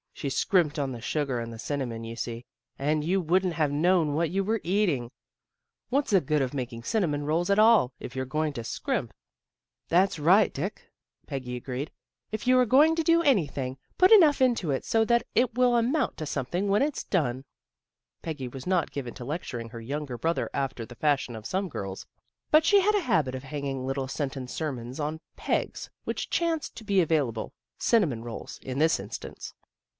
[0.13, 2.45] She scrimped on the sugar and the cinnamon, you see,
[2.77, 5.09] and you wouldn't have known what you were eating.
[5.89, 9.13] What's the good of making cinnamon rolls at all, if you're going to scrimp?"
[9.89, 10.91] "That's right, Dick,"
[11.27, 11.91] Peggy agreed.
[12.31, 16.17] "If you're going to do anything, put enough into it so that it will amount
[16.17, 17.43] to something when it's done."
[18.21, 22.05] Peggy was not given to lecturing her younger brother after the fashion of some girls,
[22.51, 26.83] but she had a habit of hanging little sentence sermons on pegs which chanced to
[26.83, 29.53] be available cinnamon rolls, in this instance.